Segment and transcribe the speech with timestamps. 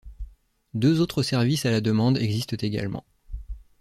[0.73, 3.05] Deux autres services à la demande existent également.